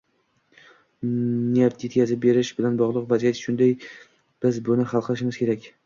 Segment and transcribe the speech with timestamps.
[1.17, 3.79] Neft etkazib berish bilan bog'liq vaziyat shunday,
[4.47, 5.75] biz buni hal qilishimiz kerak